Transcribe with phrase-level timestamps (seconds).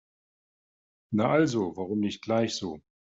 [1.11, 2.81] Na also, warum nicht gleich so?